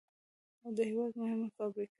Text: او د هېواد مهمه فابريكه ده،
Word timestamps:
او 0.63 0.69
د 0.77 0.79
هېواد 0.89 1.11
مهمه 1.21 1.47
فابريكه 1.57 1.79
ده، 1.87 1.89